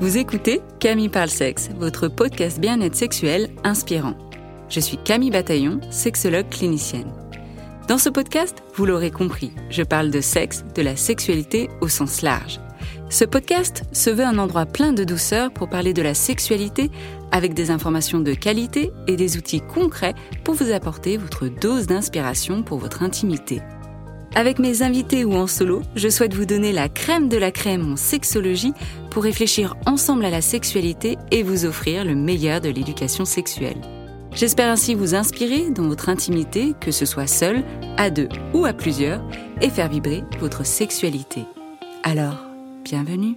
[0.00, 4.14] Vous écoutez Camille Parle Sexe, votre podcast bien-être sexuel inspirant.
[4.68, 7.12] Je suis Camille Bataillon, sexologue clinicienne.
[7.88, 12.22] Dans ce podcast, vous l'aurez compris, je parle de sexe, de la sexualité au sens
[12.22, 12.60] large.
[13.10, 16.92] Ce podcast se veut un endroit plein de douceur pour parler de la sexualité
[17.32, 22.62] avec des informations de qualité et des outils concrets pour vous apporter votre dose d'inspiration
[22.62, 23.62] pour votre intimité.
[24.34, 27.92] Avec mes invités ou en solo, je souhaite vous donner la crème de la crème
[27.92, 28.74] en sexologie
[29.18, 33.80] réfléchir ensemble à la sexualité et vous offrir le meilleur de l'éducation sexuelle.
[34.32, 37.64] J'espère ainsi vous inspirer dans votre intimité, que ce soit seul,
[37.96, 39.22] à deux ou à plusieurs,
[39.60, 41.44] et faire vibrer votre sexualité.
[42.04, 42.44] Alors,
[42.84, 43.36] bienvenue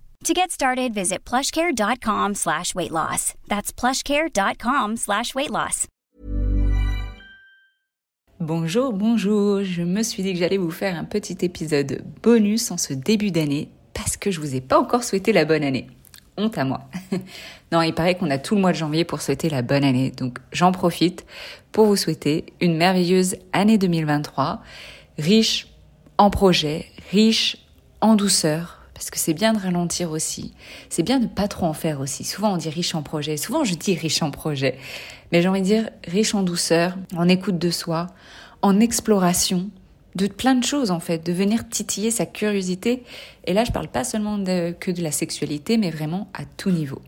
[0.25, 3.33] To get started, visit plushcare.com slash weight loss.
[3.47, 5.87] That's plushcare.com slash weight loss.
[8.39, 12.77] Bonjour, bonjour, je me suis dit que j'allais vous faire un petit épisode bonus en
[12.77, 15.87] ce début d'année parce que je vous ai pas encore souhaité la bonne année.
[16.37, 16.81] Honte à moi.
[17.71, 20.11] non, il paraît qu'on a tout le mois de janvier pour souhaiter la bonne année,
[20.11, 21.25] donc j'en profite
[21.71, 24.61] pour vous souhaiter une merveilleuse année 2023,
[25.17, 25.67] riche
[26.17, 27.57] en projets, riche
[28.01, 30.53] en douceur, parce que c'est bien de ralentir aussi.
[30.89, 32.23] C'est bien de pas trop en faire aussi.
[32.23, 33.35] Souvent on dit riche en projet.
[33.35, 34.77] Souvent je dis riche en projet.
[35.31, 38.05] Mais j'ai envie de dire riche en douceur, en écoute de soi,
[38.61, 39.71] en exploration
[40.13, 43.01] de plein de choses en fait, de venir titiller sa curiosité.
[43.45, 44.37] Et là je parle pas seulement
[44.79, 47.01] que de la sexualité, mais vraiment à tout niveau.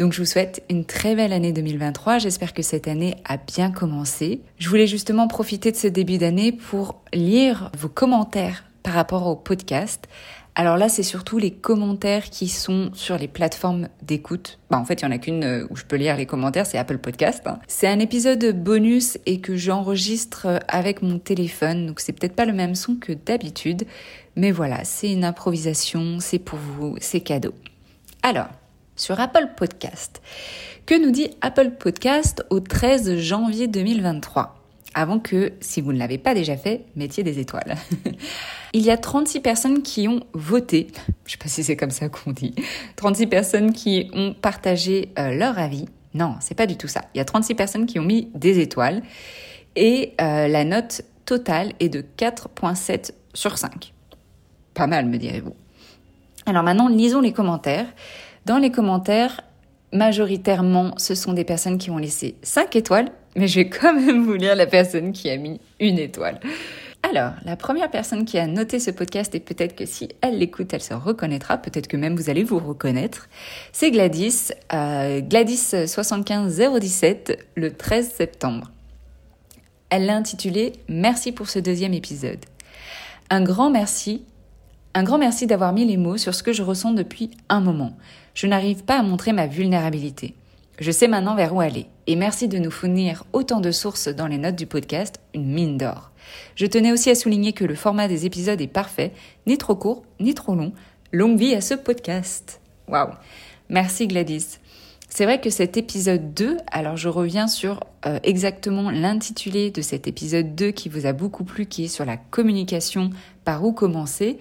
[0.00, 2.18] Donc je vous souhaite une très belle année 2023.
[2.18, 4.40] J'espère que cette année a bien commencé.
[4.58, 9.36] Je voulais justement profiter de ce début d'année pour lire vos commentaires par rapport au
[9.36, 10.08] podcast
[10.54, 14.58] alors là, c'est surtout les commentaires qui sont sur les plateformes d'écoute.
[14.70, 16.66] Bah, en fait, il y en a qu'une euh, où je peux lire les commentaires,
[16.66, 17.44] c'est Apple Podcast.
[17.68, 22.46] C'est un épisode bonus et que j'enregistre euh, avec mon téléphone, donc c'est peut-être pas
[22.46, 23.84] le même son que d'habitude,
[24.36, 27.54] mais voilà, c'est une improvisation, c'est pour vous, c'est cadeau.
[28.22, 28.48] Alors,
[28.96, 30.20] sur Apple Podcast,
[30.84, 34.59] que nous dit Apple Podcast au 13 janvier 2023
[34.94, 37.76] avant que, si vous ne l'avez pas déjà fait, mettiez des étoiles.
[38.72, 40.88] Il y a 36 personnes qui ont voté,
[41.26, 42.54] je sais pas si c'est comme ça qu'on dit,
[42.96, 45.86] 36 personnes qui ont partagé euh, leur avis.
[46.14, 47.02] Non, c'est pas du tout ça.
[47.14, 49.02] Il y a 36 personnes qui ont mis des étoiles
[49.76, 53.92] et euh, la note totale est de 4.7 sur 5.
[54.74, 55.54] Pas mal, me direz-vous.
[56.46, 57.86] Alors maintenant, lisons les commentaires.
[58.46, 59.42] Dans les commentaires,
[59.92, 64.24] majoritairement, ce sont des personnes qui ont laissé 5 étoiles mais je vais quand même
[64.24, 66.40] vous lire la personne qui a mis une étoile.
[67.02, 70.72] Alors, la première personne qui a noté ce podcast, et peut-être que si elle l'écoute,
[70.74, 73.28] elle se reconnaîtra, peut-être que même vous allez vous reconnaître,
[73.72, 75.56] c'est Gladys, euh, Gladys
[75.86, 78.70] 75017, le 13 septembre.
[79.88, 82.44] Elle l'a intitulé Merci pour ce deuxième épisode.
[83.30, 84.24] Un grand merci,
[84.94, 87.96] un grand merci d'avoir mis les mots sur ce que je ressens depuis un moment.
[88.34, 90.34] Je n'arrive pas à montrer ma vulnérabilité.
[90.80, 91.88] Je sais maintenant vers où aller.
[92.06, 95.76] Et merci de nous fournir autant de sources dans les notes du podcast, une mine
[95.76, 96.10] d'or.
[96.56, 99.12] Je tenais aussi à souligner que le format des épisodes est parfait,
[99.46, 100.72] ni trop court, ni trop long.
[101.12, 102.62] Longue vie à ce podcast.
[102.88, 103.10] Waouh.
[103.68, 104.58] Merci Gladys.
[105.10, 110.08] C'est vrai que cet épisode 2, alors je reviens sur euh, exactement l'intitulé de cet
[110.08, 113.10] épisode 2 qui vous a beaucoup plu, qui est sur la communication,
[113.44, 114.38] par où commencer.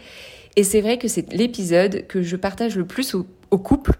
[0.55, 3.99] Et c'est vrai que c'est l'épisode que je partage le plus au, au couple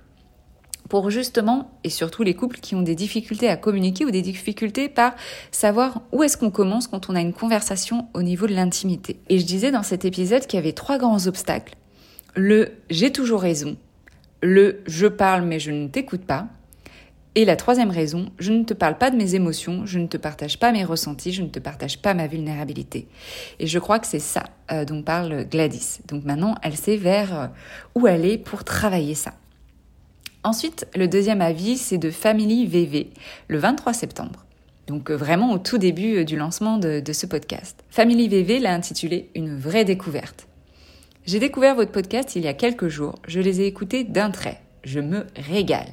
[0.90, 4.90] pour justement, et surtout les couples qui ont des difficultés à communiquer ou des difficultés
[4.90, 5.14] par
[5.52, 9.20] savoir où est-ce qu'on commence quand on a une conversation au niveau de l'intimité.
[9.30, 11.76] Et je disais dans cet épisode qu'il y avait trois grands obstacles.
[12.36, 13.78] Le j'ai toujours raison,
[14.42, 16.48] le je parle mais je ne t'écoute pas,
[17.36, 20.18] et la troisième raison, je ne te parle pas de mes émotions, je ne te
[20.18, 23.08] partage pas mes ressentis, je ne te partage pas ma vulnérabilité.
[23.60, 26.00] Et je crois que c'est ça euh, dont parle Gladys.
[26.08, 27.48] Donc maintenant, elle sait vers euh,
[27.94, 29.36] où aller pour travailler ça.
[30.50, 33.12] Ensuite, le deuxième avis, c'est de Family VV,
[33.50, 34.48] le 23 septembre.
[34.88, 37.84] Donc euh, vraiment au tout début euh, du lancement de, ce podcast.
[37.92, 40.48] Family VV l'a intitulé Une vraie découverte.
[41.28, 44.60] J'ai découvert votre podcast il y a quelques jours, je les ai écoutés d'un trait.
[44.84, 45.90] Je me régale.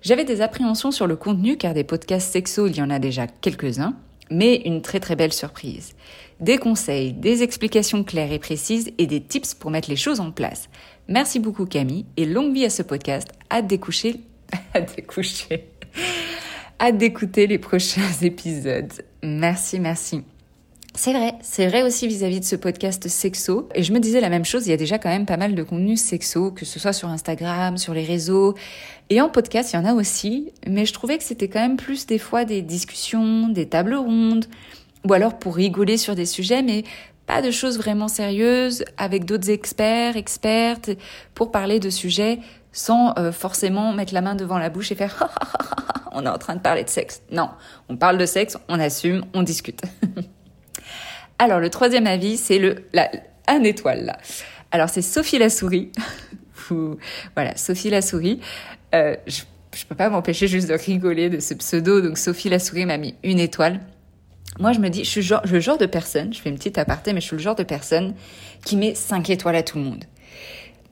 [0.00, 3.26] J'avais des appréhensions sur le contenu car des podcasts sexo, il y en a déjà
[3.26, 3.96] quelques-uns,
[4.30, 5.92] mais une très très belle surprise.
[6.40, 10.30] Des conseils, des explications claires et précises et des tips pour mettre les choses en
[10.30, 10.70] place.
[11.10, 13.26] Merci beaucoup Camille et longue vie à ce podcast.
[13.50, 14.20] Hâte d'écoucher,
[14.76, 15.64] hâte d'écoucher,
[16.80, 18.92] hâte d'écouter les prochains épisodes.
[19.20, 20.22] Merci, merci.
[20.94, 23.68] C'est vrai, c'est vrai aussi vis-à-vis de ce podcast sexo.
[23.74, 25.56] Et je me disais la même chose, il y a déjà quand même pas mal
[25.56, 28.54] de contenu sexo, que ce soit sur Instagram, sur les réseaux.
[29.08, 31.76] Et en podcast, il y en a aussi, mais je trouvais que c'était quand même
[31.76, 34.46] plus des fois des discussions, des tables rondes,
[35.08, 36.84] ou alors pour rigoler sur des sujets, mais
[37.30, 40.90] pas de choses vraiment sérieuses avec d'autres experts, expertes,
[41.32, 42.40] pour parler de sujets
[42.72, 45.28] sans euh, forcément mettre la main devant la bouche et faire
[46.12, 47.22] on est en train de parler de sexe.
[47.30, 47.50] Non,
[47.88, 49.80] on parle de sexe, on assume, on discute.
[51.38, 53.08] Alors le troisième avis, c'est le la,
[53.46, 54.18] un étoile.
[54.72, 55.92] Alors c'est Sophie la souris.
[57.36, 58.40] voilà, Sophie la souris.
[58.92, 59.42] Euh, je,
[59.72, 62.00] je peux pas m'empêcher juste de rigoler de ce pseudo.
[62.00, 63.78] Donc Sophie la souris m'a mis une étoile
[64.58, 67.12] moi, je me dis, je suis le genre de personne, je fais une petite aparté,
[67.12, 68.14] mais je suis le genre de personne
[68.64, 70.04] qui met 5 étoiles à tout le monde.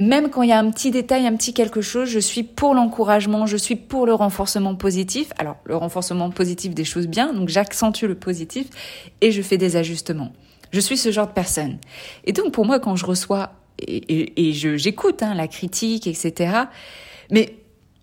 [0.01, 2.75] Même quand il y a un petit détail, un petit quelque chose, je suis pour
[2.75, 5.33] l'encouragement, je suis pour le renforcement positif.
[5.39, 8.69] Alors, le renforcement positif des choses bien, donc j'accentue le positif
[9.21, 10.33] et je fais des ajustements.
[10.71, 11.79] Je suis ce genre de personne.
[12.25, 16.53] Et donc, pour moi, quand je reçois et, et, j'écoute hein, la critique, etc.,
[17.31, 17.57] mais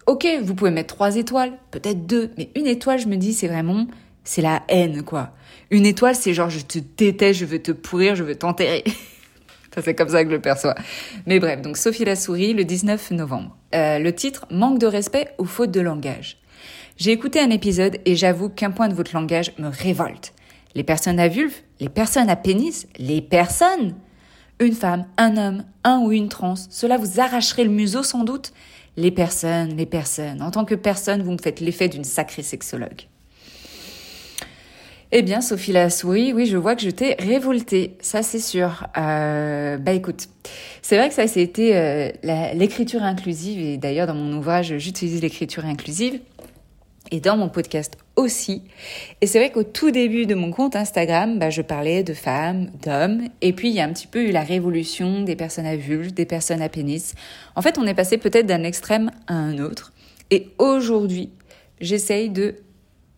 [0.06, 3.48] ok, vous pouvez mettre trois étoiles, peut-être deux, mais une étoile, je me dis, c'est
[3.48, 3.88] vraiment
[4.26, 5.32] c'est la haine, quoi.
[5.72, 8.84] Une étoile, c'est genre je te déteste, je veux te pourrir, je veux t'enterrer.
[9.84, 10.76] c'est comme ça que je le perçois.
[11.26, 13.56] Mais bref, donc Sophie la souris, le 19 novembre.
[13.74, 16.38] Euh, le titre Manque de respect ou faute de langage.
[16.98, 20.34] J'ai écouté un épisode et j'avoue qu'un point de votre langage me révolte.
[20.76, 23.96] Les personnes à vulve, les personnes à pénis, les personnes.
[24.60, 28.54] Une femme, un homme, un ou une trans, cela vous arracherait le museau sans doute?
[28.96, 30.42] Les personnes, les personnes.
[30.42, 33.08] En tant que personne, vous me faites l'effet d'une sacrée sexologue.
[35.12, 38.88] Eh bien, Sophie la souris, oui, je vois que je t'ai révoltée, ça c'est sûr.
[38.98, 40.28] Euh, bah écoute,
[40.82, 45.64] c'est vrai que ça c'était euh, l'écriture inclusive, et d'ailleurs dans mon ouvrage, j'utilise l'écriture
[45.64, 46.20] inclusive,
[47.12, 48.64] et dans mon podcast aussi.
[49.22, 52.72] Et c'est vrai qu'au tout début de mon compte Instagram, bah, je parlais de femmes,
[52.84, 55.76] d'hommes, et puis il y a un petit peu eu la révolution des personnes à
[55.76, 57.14] vulve, des personnes à pénis.
[57.56, 59.94] En fait, on est passé peut-être d'un extrême à un autre,
[60.32, 61.30] et aujourd'hui,
[61.80, 62.56] j'essaye de,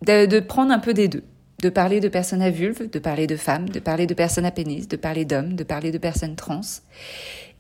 [0.02, 1.24] de prendre un peu des deux
[1.62, 4.52] de parler de personnes à vulve, de parler de femmes, de parler de personnes à
[4.52, 6.62] pénis, de parler d'hommes, de parler de personnes trans.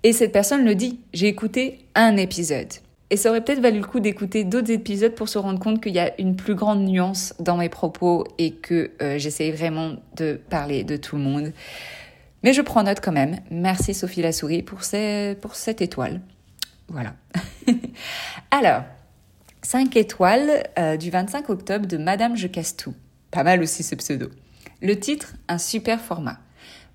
[0.03, 2.71] Et cette personne le dit, j'ai écouté un épisode.
[3.09, 5.93] Et ça aurait peut-être valu le coup d'écouter d'autres épisodes pour se rendre compte qu'il
[5.93, 10.39] y a une plus grande nuance dans mes propos et que euh, j'essaye vraiment de
[10.49, 11.53] parler de tout le monde.
[12.43, 13.37] Mais je prends note quand même.
[13.49, 14.79] Merci Sophie la souris pour,
[15.41, 16.21] pour cette étoile.
[16.89, 17.15] Voilà.
[18.51, 18.83] Alors,
[19.61, 22.93] 5 étoiles euh, du 25 octobre de Madame Je casse tout.
[23.37, 24.31] Pas mal aussi ce pseudo.
[24.81, 26.39] Le titre, un super format.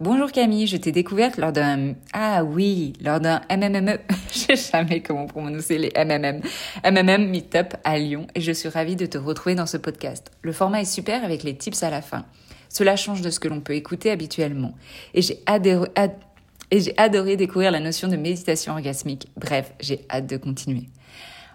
[0.01, 1.95] Bonjour Camille, je t'ai découverte lors d'un...
[2.13, 3.99] Ah oui, lors d'un MMME.
[4.33, 6.41] je sais jamais comment prononcer les MMM.
[6.83, 10.33] MMM Meetup à Lyon et je suis ravie de te retrouver dans ce podcast.
[10.43, 12.27] Le format est super avec les tips à la fin.
[12.69, 14.75] Cela change de ce que l'on peut écouter habituellement.
[15.15, 19.29] Et j'ai adoré découvrir la notion de méditation orgasmique.
[19.37, 20.89] Bref, j'ai hâte de continuer.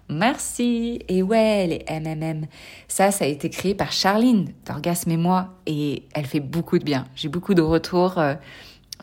[0.10, 1.00] Merci.
[1.10, 2.46] Et ouais, les MMM.
[2.88, 6.84] Ça, ça a été créé par Charline d'Orgasme et moi et elle fait beaucoup de
[6.84, 7.06] bien.
[7.16, 8.36] J'ai beaucoup de retours euh,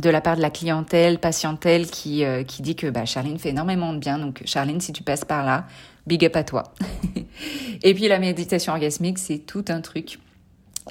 [0.01, 3.51] de la part de la clientèle, patientèle qui, euh, qui dit que bah, Charline fait
[3.51, 4.19] énormément de bien.
[4.19, 5.67] Donc Charline, si tu passes par là,
[6.07, 6.63] big up à toi.
[7.83, 10.19] et puis la méditation orgasmique, c'est tout un truc.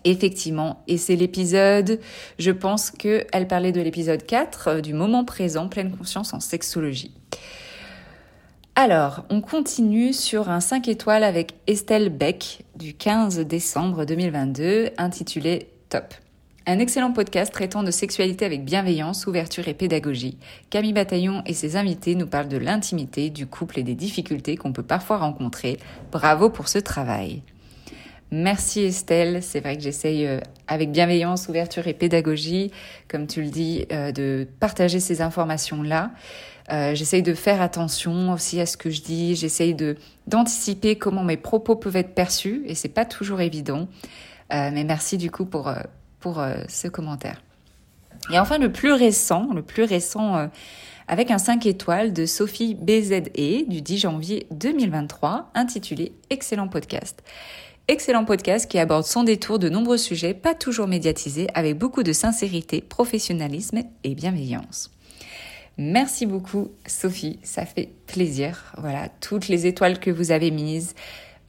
[0.06, 2.00] Effectivement, et c'est l'épisode,
[2.40, 7.14] je pense qu'elle parlait de l'épisode 4 euh, du moment présent, pleine conscience en sexologie.
[8.76, 15.68] Alors, on continue sur un 5 étoiles avec Estelle Beck du 15 décembre 2022 intitulé
[15.90, 16.16] Top.
[16.66, 20.40] Un excellent podcast traitant de sexualité avec bienveillance, ouverture et pédagogie.
[20.72, 24.74] Camille Bataillon et ses invités nous parlent de l'intimité, du couple et des difficultés qu'on
[24.74, 25.78] peut parfois rencontrer.
[26.12, 27.44] Bravo pour ce travail.
[28.32, 32.72] Merci Estelle, c'est vrai que j'essaye euh, avec bienveillance, ouverture et pédagogie,
[33.08, 36.10] comme tu le dis, euh, de partager ces informations-là.
[36.72, 41.24] Euh, j'essaye de faire attention aussi à ce que je dis, j'essaye de d'anticiper comment
[41.24, 43.88] mes propos peuvent être perçus et c'est pas toujours évident.
[44.50, 45.70] mais merci du coup pour
[46.24, 47.44] pour euh, ce commentaire.
[48.32, 50.48] Et enfin, le plus récent, le plus récent euh,
[51.10, 57.22] avec un 5 étoiles de Sophie BZE du 10 janvier 2023, intitulé Excellent podcast.
[57.90, 62.14] Excellent podcast qui aborde sans détour de nombreux sujets pas toujours médiatisés avec beaucoup de
[62.14, 64.90] sincérité, professionnalisme et bienveillance.
[65.78, 68.74] Merci beaucoup Sophie, ça fait plaisir.
[68.78, 70.94] Voilà, toutes les étoiles que vous avez mises,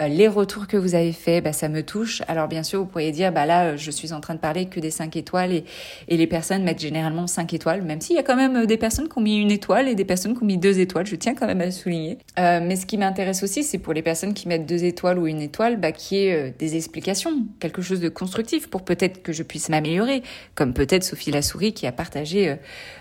[0.00, 2.22] les retours que vous avez faits, bah, ça me touche.
[2.26, 4.66] Alors bien sûr, vous pourriez dire, bah là, euh, je suis en train de parler
[4.66, 5.64] que des 5 étoiles et,
[6.08, 8.76] et les personnes mettent généralement 5 étoiles, même s'il y a quand même euh, des
[8.76, 11.06] personnes qui ont mis une étoile et des personnes qui ont mis deux étoiles.
[11.06, 12.18] Je tiens quand même à le souligner.
[12.40, 15.28] Euh, mais ce qui m'intéresse aussi, c'est pour les personnes qui mettent deux étoiles ou
[15.28, 19.44] une étoile, bah, qui est des explications, quelque chose de constructif pour peut-être que je
[19.44, 20.22] puisse m'améliorer,
[20.56, 22.56] comme peut-être Sophie Lassourie qui a partagé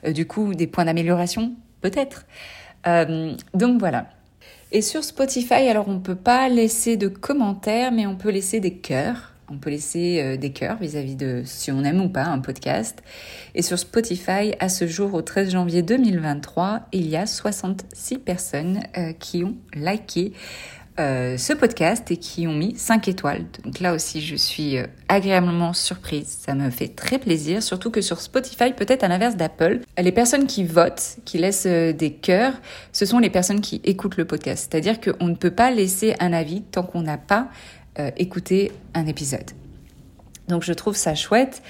[0.06, 2.26] du coup des points d'amélioration, peut-être.
[3.54, 4.08] donc voilà.
[4.76, 8.60] Et sur Spotify, alors on ne peut pas laisser de commentaires, mais on peut laisser
[8.60, 9.34] des cœurs.
[9.48, 13.04] On peut laisser euh, des cœurs vis-à-vis de si on aime ou pas un podcast.
[13.54, 18.82] Et sur Spotify, à ce jour, au 13 janvier 2023, il y a 66 personnes
[18.98, 20.34] euh, qui ont liké
[21.00, 23.46] euh, ce podcast et qui ont mis 5 étoiles.
[23.64, 26.38] Donc là aussi, je suis euh, agréablement surprise.
[26.46, 30.46] Ça me fait très plaisir, surtout que sur Spotify, peut-être à l'inverse d'Apple, les personnes
[30.46, 32.54] qui votent, qui laissent euh, des cœurs,
[32.92, 34.70] ce sont les personnes qui écoutent le podcast.
[34.70, 37.50] C'est-à-dire qu'on ne peut pas laisser un avis tant qu'on n'a pas
[38.18, 39.52] écouté un épisode.
[40.48, 41.62] Donc je trouve ça chouette.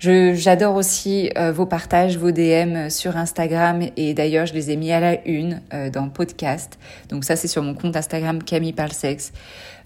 [0.00, 4.92] J'adore aussi euh, vos partages, vos DM sur Instagram et d'ailleurs je les ai mis
[4.92, 6.78] à la une euh, dans podcast.
[7.10, 9.32] Donc ça c'est sur mon compte Instagram Camille Parle Sexe.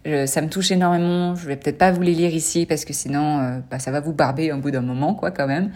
[0.05, 1.35] ça me touche énormément.
[1.35, 3.99] Je vais peut-être pas vous les lire ici parce que sinon euh, bah, ça va
[3.99, 5.73] vous barber au bout d'un moment quoi quand même.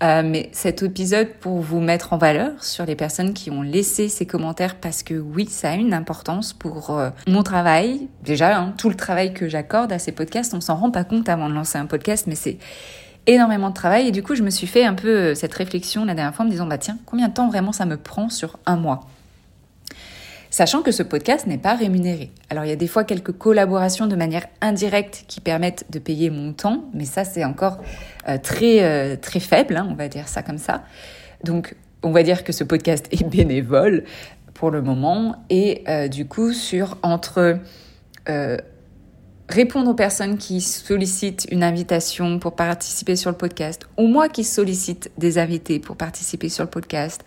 [0.00, 4.26] Mais cet épisode pour vous mettre en valeur sur les personnes qui ont laissé ces
[4.26, 8.08] commentaires parce que oui, ça a une importance pour mon travail.
[8.22, 11.28] Déjà, hein, tout le travail que j'accorde à ces podcasts, on s'en rend pas compte
[11.28, 12.58] avant de lancer un podcast, mais c'est
[13.26, 16.04] énormément de travail et du coup je me suis fait un peu euh, cette réflexion
[16.04, 18.28] la dernière fois en me disant bah tiens combien de temps vraiment ça me prend
[18.28, 19.00] sur un mois?
[20.50, 22.32] Sachant que ce podcast n'est pas rémunéré.
[22.50, 26.28] Alors il y a des fois quelques collaborations de manière indirecte qui permettent de payer
[26.28, 27.78] mon temps, mais ça c'est encore
[28.28, 30.82] euh, très euh, très faible, hein, on va dire ça comme ça.
[31.44, 34.04] Donc on va dire que ce podcast est bénévole
[34.54, 37.58] pour le moment et du coup sur entre
[39.50, 44.44] répondre aux personnes qui sollicitent une invitation pour participer sur le podcast, ou moi qui
[44.44, 47.24] sollicite des invités pour participer sur le podcast,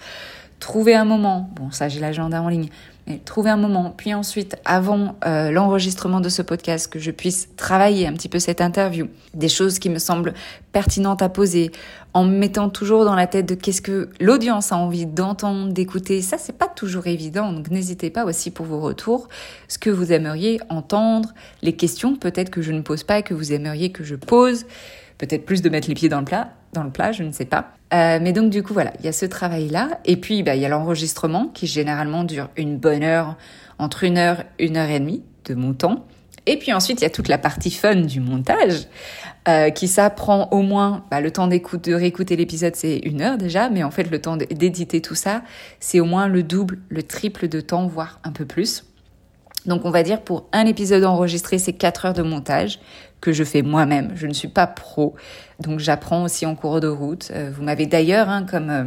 [0.60, 2.70] trouver un moment, bon ça j'ai l'agenda en ligne,
[3.26, 8.08] trouver un moment, puis ensuite, avant euh, l'enregistrement de ce podcast, que je puisse travailler
[8.08, 10.34] un petit peu cette interview, des choses qui me semblent
[10.72, 11.72] pertinentes à poser,
[12.14, 16.22] en me mettant toujours dans la tête de qu'est-ce que l'audience a envie d'entendre, d'écouter.
[16.22, 19.28] Ça, c'est pas toujours évident, donc n'hésitez pas aussi pour vos retours,
[19.68, 23.34] ce que vous aimeriez entendre, les questions peut-être que je ne pose pas et que
[23.34, 24.66] vous aimeriez que je pose.
[25.18, 27.46] Peut-être plus de mettre les pieds dans le plat, dans le plat, je ne sais
[27.46, 27.74] pas.
[27.94, 30.62] Euh, mais donc du coup voilà, il y a ce travail-là, et puis bah, il
[30.62, 33.38] y a l'enregistrement qui généralement dure une bonne heure,
[33.80, 36.06] entre une heure, une heure et demie de mon temps.
[36.46, 38.88] Et puis ensuite il y a toute la partie fun du montage,
[39.48, 43.22] euh, qui ça prend au moins bah, le temps d'écoute, de réécouter l'épisode, c'est une
[43.22, 45.44] heure déjà, mais en fait le temps d'éditer tout ça,
[45.80, 48.86] c'est au moins le double, le triple de temps, voire un peu plus.
[49.66, 52.80] Donc on va dire pour un épisode enregistré, c'est 4 heures de montage
[53.22, 54.12] que je fais moi-même.
[54.16, 55.16] Je ne suis pas pro,
[55.64, 57.32] donc j'apprends aussi en cours de route.
[57.34, 58.84] Euh, vous m'avez d'ailleurs hein, comme euh,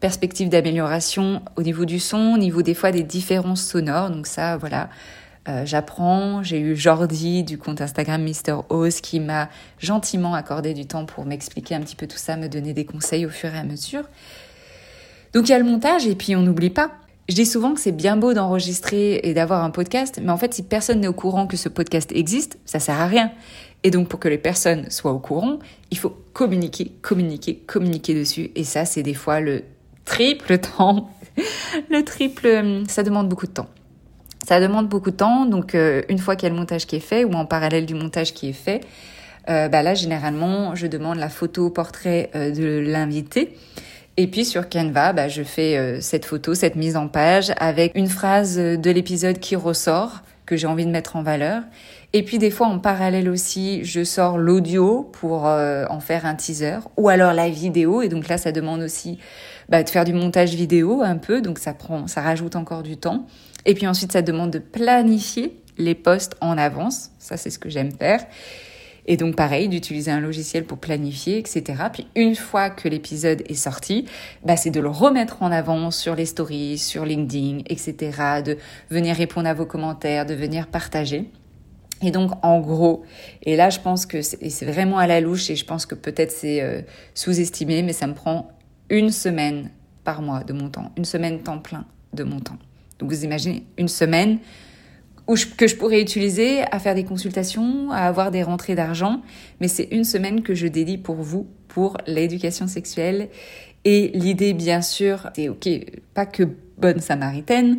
[0.00, 4.10] perspective d'amélioration au niveau du son, au niveau des fois des différences sonores.
[4.10, 4.88] Donc ça, voilà,
[5.48, 6.42] euh, j'apprends.
[6.42, 8.62] J'ai eu Jordi du compte Instagram Mr.
[8.70, 12.48] Oz qui m'a gentiment accordé du temps pour m'expliquer un petit peu tout ça, me
[12.48, 14.04] donner des conseils au fur et à mesure.
[15.34, 16.92] Donc il y a le montage et puis on n'oublie pas.
[17.28, 20.52] Je dis souvent que c'est bien beau d'enregistrer et d'avoir un podcast, mais en fait,
[20.52, 23.32] si personne n'est au courant que ce podcast existe, ça sert à rien.
[23.84, 25.58] Et donc, pour que les personnes soient au courant,
[25.90, 28.50] il faut communiquer, communiquer, communiquer dessus.
[28.56, 29.62] Et ça, c'est des fois le
[30.04, 31.10] triple temps.
[31.90, 33.68] le triple, ça demande beaucoup de temps.
[34.44, 35.46] Ça demande beaucoup de temps.
[35.46, 37.86] Donc, euh, une fois qu'il y a le montage qui est fait, ou en parallèle
[37.86, 38.80] du montage qui est fait,
[39.48, 43.56] euh, bah là, généralement, je demande la photo portrait euh, de l'invité.
[44.16, 47.92] Et puis sur Canva, bah, je fais euh, cette photo, cette mise en page avec
[47.96, 51.62] une phrase de l'épisode qui ressort que j'ai envie de mettre en valeur.
[52.16, 56.36] Et puis des fois en parallèle aussi, je sors l'audio pour euh, en faire un
[56.36, 58.02] teaser ou alors la vidéo.
[58.02, 59.18] Et donc là, ça demande aussi
[59.68, 62.96] bah, de faire du montage vidéo un peu, donc ça prend, ça rajoute encore du
[62.96, 63.26] temps.
[63.66, 67.10] Et puis ensuite, ça demande de planifier les posts en avance.
[67.18, 68.24] Ça, c'est ce que j'aime faire.
[69.06, 71.64] Et donc pareil, d'utiliser un logiciel pour planifier, etc.
[71.92, 74.04] Puis une fois que l'épisode est sorti,
[74.44, 78.42] bah, c'est de le remettre en avant sur les stories, sur LinkedIn, etc.
[78.44, 78.56] De
[78.88, 81.28] venir répondre à vos commentaires, de venir partager.
[82.02, 83.04] Et donc, en gros,
[83.42, 86.32] et là, je pense que c'est vraiment à la louche et je pense que peut-être
[86.32, 86.82] c'est euh,
[87.14, 88.48] sous-estimé, mais ça me prend
[88.90, 89.70] une semaine
[90.02, 92.58] par mois de mon temps, une semaine temps plein de mon temps.
[92.98, 94.38] Donc, vous imaginez une semaine
[95.56, 99.22] que je pourrais utiliser à faire des consultations, à avoir des rentrées d'argent,
[99.60, 103.28] mais c'est une semaine que je dédie pour vous, pour l'éducation sexuelle.
[103.84, 105.68] Et l'idée, bien sûr, c'est ok,
[106.12, 106.44] pas que
[106.76, 107.78] bonne samaritaine,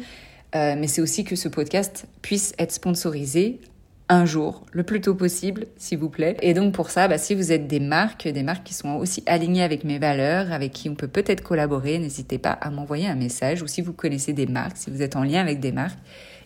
[0.55, 3.59] euh, mais c'est aussi que ce podcast puisse être sponsorisé
[4.07, 6.37] un jour, le plus tôt possible, s'il vous plaît.
[6.41, 9.23] Et donc pour ça, bah, si vous êtes des marques, des marques qui sont aussi
[9.25, 13.15] alignées avec mes valeurs, avec qui on peut peut-être collaborer, n'hésitez pas à m'envoyer un
[13.15, 13.63] message.
[13.63, 15.97] Ou si vous connaissez des marques, si vous êtes en lien avec des marques,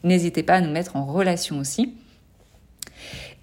[0.03, 1.95] n'hésitez pas à nous mettre en relation aussi.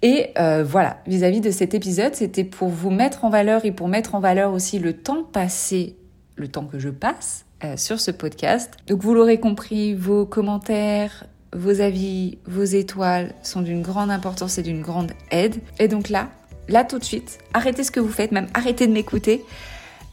[0.01, 3.87] Et euh, voilà, vis-à-vis de cet épisode, c'était pour vous mettre en valeur et pour
[3.87, 5.95] mettre en valeur aussi le temps passé,
[6.35, 8.73] le temps que je passe euh, sur ce podcast.
[8.87, 14.63] Donc vous l'aurez compris, vos commentaires, vos avis, vos étoiles sont d'une grande importance et
[14.63, 15.55] d'une grande aide.
[15.79, 16.29] Et donc là,
[16.67, 19.43] là tout de suite, arrêtez ce que vous faites, même arrêtez de m'écouter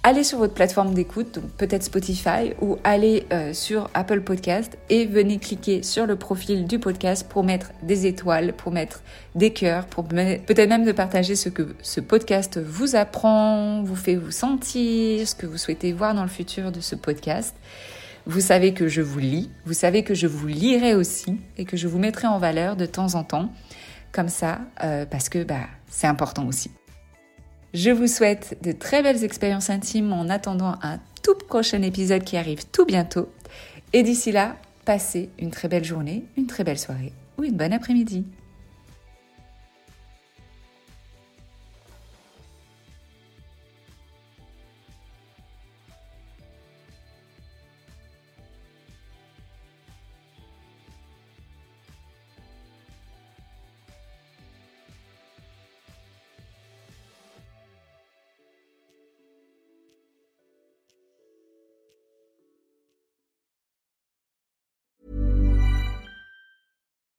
[0.04, 5.06] allez sur votre plateforme d'écoute, donc peut-être Spotify, ou allez euh, sur Apple Podcast et
[5.06, 9.00] venez cliquer sur le profil du podcast pour mettre des étoiles, pour mettre
[9.34, 14.16] des cœurs, pour peut-être même de partager ce que ce podcast vous apprend, vous fait
[14.16, 17.56] vous sentir, ce que vous souhaitez voir dans le futur de ce podcast.
[18.26, 21.76] Vous savez que je vous lis, vous savez que je vous lirai aussi et que
[21.76, 23.52] je vous mettrai en valeur de temps en temps,
[24.12, 26.70] comme ça, euh, parce que bah, c'est important aussi.
[27.74, 32.38] Je vous souhaite de très belles expériences intimes en attendant un tout prochain épisode qui
[32.38, 33.28] arrive tout bientôt.
[33.92, 37.72] Et d'ici là, passez une très belle journée, une très belle soirée ou une bonne
[37.74, 38.24] après-midi.